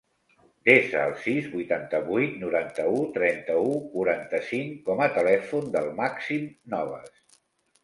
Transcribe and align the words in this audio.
Desa 0.69 1.01
el 1.09 1.11
sis, 1.25 1.49
vuitanta-vuit, 1.51 2.39
noranta-u, 2.45 3.03
trenta-u, 3.19 3.77
quaranta-cinc 3.93 4.83
com 4.89 5.05
a 5.09 5.13
telèfon 5.21 5.71
del 5.79 5.93
Màxim 6.03 6.51
Novas. 6.77 7.17